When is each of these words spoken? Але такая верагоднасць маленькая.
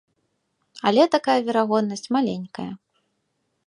Але 0.91 1.03
такая 1.17 1.37
верагоднасць 1.51 2.07
маленькая. 2.19 2.71